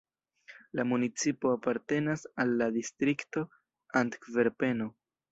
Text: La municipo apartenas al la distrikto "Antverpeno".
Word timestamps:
La 0.77 0.83
municipo 0.91 1.51
apartenas 1.57 2.23
al 2.43 2.53
la 2.61 2.69
distrikto 2.77 3.43
"Antverpeno". 4.01 4.89